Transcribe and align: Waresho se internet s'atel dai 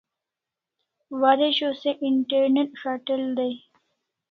Waresho 1.21 1.69
se 1.81 1.91
internet 2.13 2.69
s'atel 2.81 3.23
dai 3.37 3.55